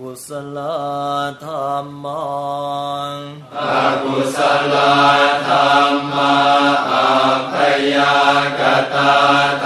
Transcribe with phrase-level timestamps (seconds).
[0.00, 0.58] กุศล
[1.44, 1.52] ธร
[1.82, 2.34] รมั
[3.10, 3.12] ง
[3.56, 3.60] อ
[4.04, 4.38] กุศ
[4.72, 4.74] ล
[5.48, 5.56] ธร
[5.90, 6.36] รมา
[6.92, 7.14] อั
[7.52, 7.54] พ
[7.94, 8.18] ยา
[8.60, 8.62] ก
[8.94, 9.16] ตา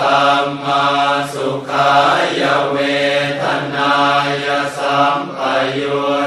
[0.00, 0.08] ธร
[0.44, 0.84] รมา
[1.32, 1.94] สุขา
[2.40, 2.76] ยเว
[3.42, 3.44] ท
[3.76, 3.96] นา
[4.44, 4.46] ย
[4.78, 5.40] สัมป
[5.78, 6.19] ยุ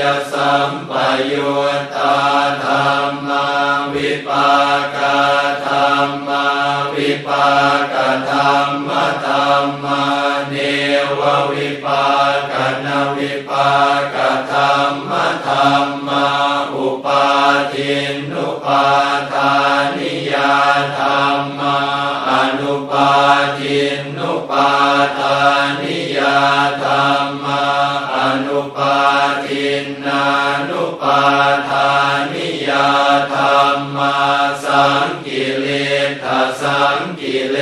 [0.00, 0.92] ยสัมป
[1.30, 2.18] ยุตตา
[2.64, 3.46] ธรรมา
[3.92, 4.50] วิปา
[4.96, 5.20] กา
[5.66, 6.46] ธรรมา
[6.94, 7.48] วิปา
[7.94, 7.96] ก
[8.30, 8.85] ธรรม
[31.68, 31.92] ทา
[32.32, 32.88] นิยา
[33.34, 33.42] ธร
[33.76, 34.16] รมา
[34.64, 35.66] สังกิเล
[36.22, 36.26] ส
[36.62, 37.58] สังกิเล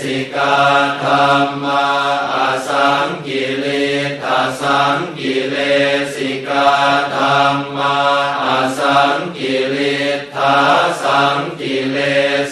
[0.00, 0.56] สิกา
[1.02, 1.86] ธรรมา
[2.32, 2.36] อ
[2.68, 3.66] สังกิเล
[4.22, 4.24] ส
[4.60, 5.56] สังกิเล
[6.14, 6.70] สิกา
[7.16, 7.96] ธรรมา
[8.44, 8.46] อ
[8.78, 9.76] สังกิเล
[10.18, 10.20] ส
[11.02, 11.98] สังกิเล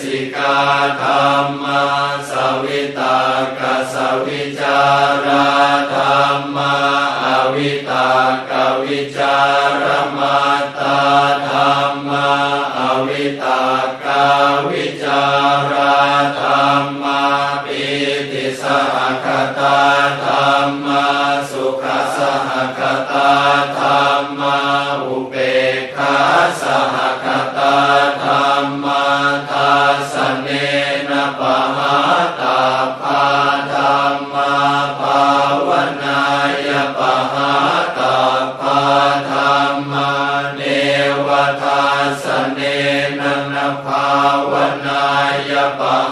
[0.00, 0.58] สิกา
[1.02, 1.08] ธร
[1.42, 1.84] รมา
[2.30, 3.18] สวิตา
[3.58, 3.60] ก
[3.92, 4.80] สวิจา
[5.26, 5.77] รา
[43.54, 44.08] นภา
[44.50, 44.52] ว
[44.86, 45.06] นา
[45.50, 46.07] ยปา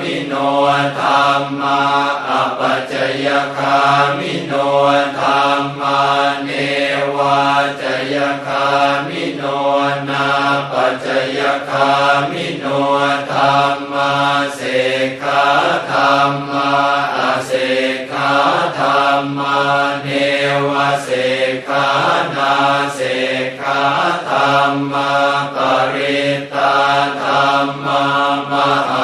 [0.00, 0.34] มิโน
[1.00, 1.80] ธรรมา
[2.28, 2.94] อปัจจ
[3.26, 3.80] ยคา
[4.18, 4.52] มิโน
[5.20, 6.00] ธรรมา
[6.44, 6.50] เน
[7.16, 7.42] วา
[7.80, 7.82] จ
[8.14, 8.66] ยคา
[9.08, 9.42] มิโน
[10.08, 10.28] นา
[10.72, 11.06] ปัจจ
[11.38, 11.40] ย
[11.70, 11.92] คา
[12.30, 12.64] มิโน
[13.32, 14.12] ธรรมา
[14.54, 14.60] เส
[15.22, 15.44] กา
[15.92, 16.70] ธรรมา
[17.16, 17.52] อาเส
[18.12, 18.32] กา
[18.78, 19.60] ธรรมา
[20.02, 20.08] เน
[20.70, 20.72] ว
[21.04, 21.08] เส
[21.68, 21.88] กา
[22.36, 22.54] นา
[22.94, 23.00] เส
[23.60, 23.82] กา
[24.30, 24.36] ธร
[24.70, 25.12] รมา
[25.54, 25.58] ป
[25.94, 26.22] ริ
[26.54, 26.76] ตา
[27.22, 28.04] ธรรมา
[28.50, 28.52] ม
[28.88, 28.90] ห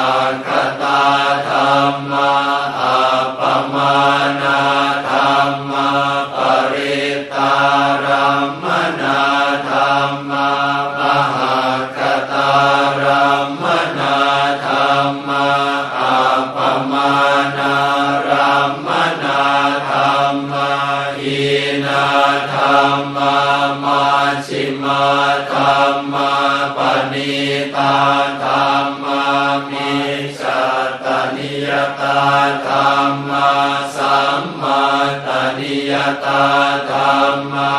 [33.97, 34.83] สัมมา
[35.25, 35.93] ตนิย
[36.25, 36.45] ตา
[36.91, 37.73] ธรรมา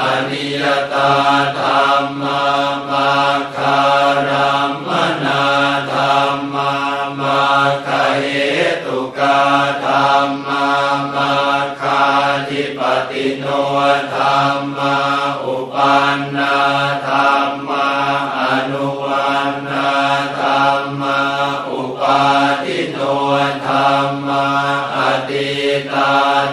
[0.00, 0.64] อนิย
[0.94, 1.12] ตา
[1.60, 2.42] ธรรมา
[2.88, 3.12] มา
[3.56, 3.80] คา
[4.28, 4.88] รามม
[5.24, 5.44] นา
[5.92, 6.74] ธรรมา
[7.20, 7.42] มา
[7.86, 8.26] คาเห
[8.84, 9.42] ตุกา
[9.86, 10.68] ธรรมา
[11.14, 11.34] มา
[11.80, 12.04] คา
[12.48, 12.80] ธิป
[13.10, 13.46] ติโน
[14.14, 14.40] ธรร
[14.76, 14.87] มา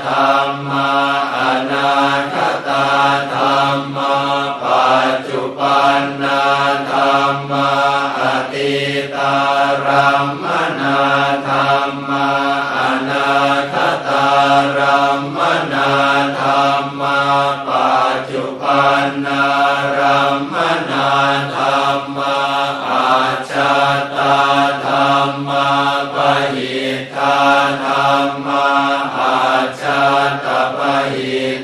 [0.08, 0.16] ธร
[0.48, 0.92] รมา
[1.38, 1.40] อ
[1.72, 1.96] นา
[2.34, 2.36] ค
[2.68, 2.88] ตา
[3.36, 3.44] ธร
[3.76, 4.16] รมา
[4.64, 6.44] ปัจจุปันนา
[6.92, 7.00] ธร
[7.32, 7.72] รมา
[8.20, 8.22] อ
[8.54, 8.76] ติ
[9.16, 9.38] ตา
[9.86, 10.46] รัมม
[10.82, 11.04] นา
[11.50, 11.56] ธร
[11.88, 12.30] รมา
[12.78, 13.36] อนา
[13.74, 13.76] ค
[14.08, 14.30] ตา
[14.78, 15.40] รัมม
[15.74, 15.92] นา
[16.42, 16.50] ธร
[16.82, 17.22] รมา
[17.68, 19.46] ปัจจุปันนา
[19.98, 20.56] รัมม
[20.92, 21.10] นา
[21.56, 22.15] ธรรม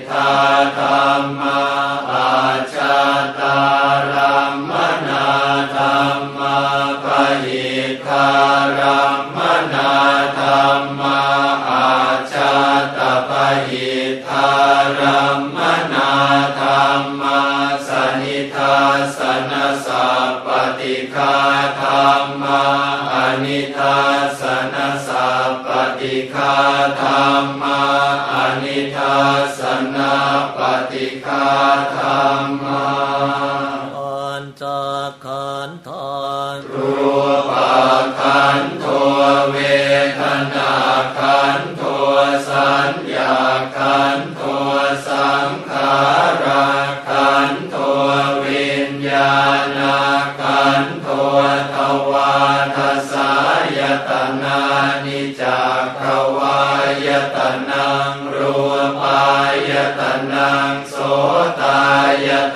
[0.07, 0.27] ทา
[0.77, 0.90] ตา
[31.11, 31.47] ฏิคา
[31.95, 33.10] ธรรมา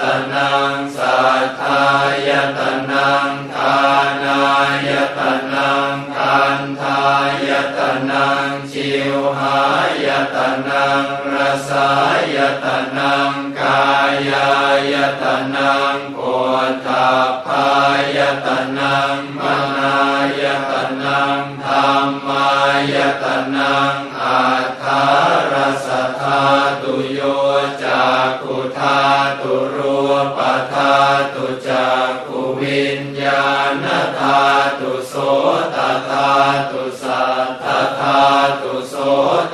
[0.01, 0.03] ต
[0.33, 1.85] นังสัทธา
[2.27, 2.61] ยต
[2.91, 3.77] นังทา
[4.23, 4.45] นา
[4.87, 5.19] ยต
[5.53, 7.07] นังคันทา
[7.47, 7.79] ยต
[8.09, 9.61] นังชิวหา
[10.05, 10.37] ยต
[10.67, 11.35] นังร
[11.69, 11.91] สา
[12.35, 12.65] ยต
[12.97, 13.85] นังกา
[14.31, 14.51] ยา
[14.91, 15.23] ยต
[15.55, 16.19] นังโพ
[16.85, 17.09] ธา
[17.45, 17.69] พา
[18.15, 18.47] ยต
[18.77, 19.41] นังม
[19.77, 19.99] นา
[20.41, 20.73] ยต
[21.03, 21.73] นังธร
[22.03, 22.49] รมา
[22.93, 24.45] ยตนังอา
[24.83, 25.05] คา
[25.51, 25.53] ร
[25.85, 25.87] ส
[26.19, 26.43] ธา
[26.81, 27.14] ตุย
[31.33, 33.47] ตุจากขุวิญญา
[33.83, 33.85] ณ
[34.19, 34.43] ธา
[34.79, 35.13] ตุโส
[35.75, 35.77] ต
[36.09, 36.31] ธา
[36.71, 37.65] ตุสัทธ
[37.99, 38.23] ธา
[38.61, 38.95] ตุโส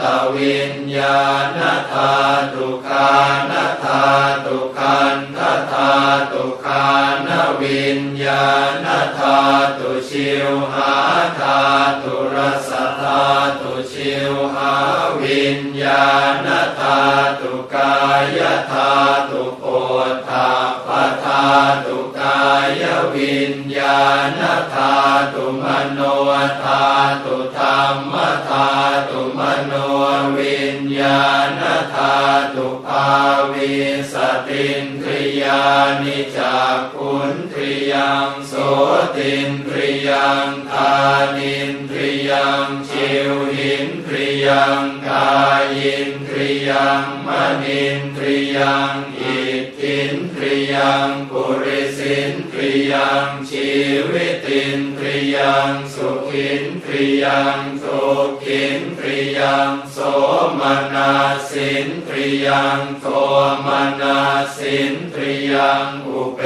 [0.02, 0.04] ต
[0.36, 1.22] วิญญา
[1.58, 1.60] ณ
[1.92, 2.14] ธา
[2.54, 3.12] ตุคา
[3.50, 3.52] น
[3.84, 4.04] ธา
[4.46, 5.40] ตุคันธ
[5.72, 5.92] ธา
[6.32, 6.88] ตุคา
[7.28, 7.30] น
[7.62, 8.50] วิญญา
[8.86, 8.88] ณ
[9.20, 9.40] ธา
[9.78, 10.94] ตุชิวหา
[11.40, 11.60] ธา
[12.02, 12.38] ตุร
[12.70, 12.72] ส
[13.02, 13.24] ธา
[13.62, 14.76] ตุชิวหา
[15.22, 16.08] วิญญา
[16.46, 16.48] ณ
[16.80, 17.00] ธา
[17.40, 17.96] ตุกา
[18.38, 18.40] ย
[18.72, 18.92] ธา
[23.16, 24.02] วิญญา
[24.40, 24.42] ณ
[24.74, 24.96] ธา
[25.34, 26.00] ตุมโน
[26.64, 26.86] ธา
[27.24, 27.80] ตุธรร
[28.12, 28.14] ม
[28.50, 28.70] ธา
[29.10, 29.74] ตุมโน
[30.38, 31.24] วิญญา
[31.60, 31.62] ณ
[31.96, 32.16] ธา
[32.56, 33.12] ตุภา
[33.52, 33.76] วิ
[34.14, 34.16] ส
[34.48, 35.66] ตินทริยา
[36.02, 38.54] นิจากขุนทริยังโส
[39.16, 40.94] ตินทริยังทา
[41.38, 45.30] นินทริยังชิวหินทริยังกา
[45.78, 47.30] ยินทริยังม
[47.64, 49.40] ณินทริยังอิ
[49.80, 53.72] ทินทริยังปุริสิน ริยังชี
[54.12, 58.04] วิตินทริยังสุขินทริยังทุ
[58.46, 59.98] กินทริยังโส
[60.60, 60.62] ม
[60.94, 61.12] นา
[61.50, 63.06] สินทริยังโท
[63.66, 63.68] ม
[64.02, 64.20] นา
[64.58, 66.42] สินทริยังอุเป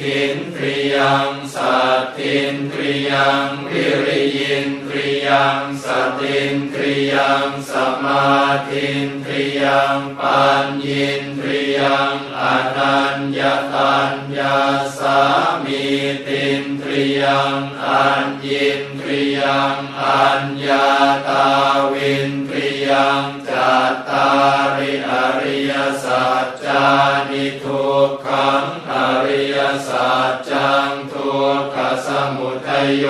[0.00, 5.86] กินทริยังสัตตินทริยังวิริยินทริยังส
[6.20, 7.72] ตินทริยังส
[8.04, 8.26] มา
[8.68, 12.42] ธินทริยังปัญญินทริยังอ
[12.76, 13.40] นัญญ
[13.74, 14.58] ตัญญา
[14.98, 15.84] สามี
[16.26, 20.88] ตินทริยังอัญญินทริยังอัญญา
[21.28, 21.48] ตา
[21.92, 24.28] วินทริยังจัตตา
[24.76, 25.72] ริอริย
[26.04, 26.86] สัจจา
[27.30, 28.94] นิทุกขังอ
[29.24, 29.58] ริย
[29.88, 31.76] สัจจังทุกข
[32.06, 33.04] สมุทัยโย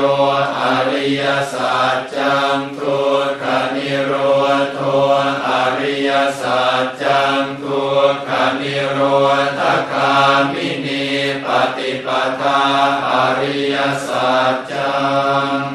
[0.59, 1.23] อริย
[1.53, 3.45] สัจจังทุกข
[3.75, 4.13] นิโร
[4.79, 5.40] ธอริ
[6.11, 6.13] ย
[6.43, 8.31] สัจจังทุกข
[8.61, 8.99] นิโร
[9.59, 9.61] ธ
[9.93, 10.13] คา
[10.53, 11.05] มินี
[11.45, 11.47] ป
[11.77, 12.09] ฏิป
[12.41, 12.63] ทา
[13.09, 13.77] อริย
[14.07, 14.93] สัจจั
[15.55, 15.70] ง